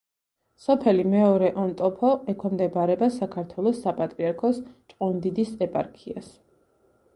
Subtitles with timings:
[0.61, 6.35] სოფელი მეორე ონტოფო ექვემდებარება საქართველოს საპატრიარქოს ჭყონდიდის ეპარქიას.